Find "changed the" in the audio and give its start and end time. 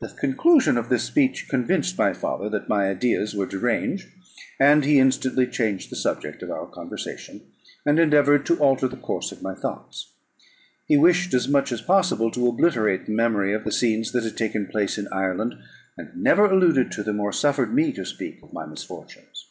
5.46-5.94